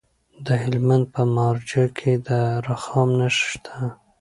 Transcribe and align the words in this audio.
د 0.45 0.47
هلمند 0.63 1.05
په 1.15 1.21
مارجه 1.35 1.85
کې 1.97 2.11
د 2.27 2.29
رخام 2.67 3.09
نښې 3.19 3.41
شته. 3.51 3.75